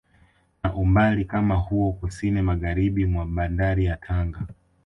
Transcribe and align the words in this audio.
Na 0.63 0.73
umbali 0.75 1.25
kama 1.25 1.55
huo 1.55 1.91
kusini 1.93 2.41
Magharibi 2.41 3.05
mwa 3.05 3.25
bandari 3.25 3.85
ya 3.85 3.97
Tanga 3.97 4.47